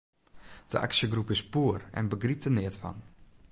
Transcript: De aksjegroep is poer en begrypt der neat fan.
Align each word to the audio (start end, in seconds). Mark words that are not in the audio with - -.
De 0.67 0.79
aksjegroep 0.79 1.29
is 1.35 1.45
poer 1.55 1.81
en 2.01 2.09
begrypt 2.13 2.47
der 2.47 2.55
neat 2.57 2.83
fan. 2.85 2.99